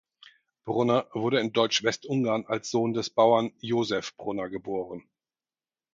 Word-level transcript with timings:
Brunner 0.65 1.05
wurde 1.13 1.39
in 1.39 1.53
Deutsch-Westungarn 1.53 2.45
als 2.47 2.71
Sohn 2.71 2.93
des 2.95 3.11
Bauern 3.11 3.51
Josef 3.59 4.15
Brunner 4.17 4.49
geboren. 4.49 5.07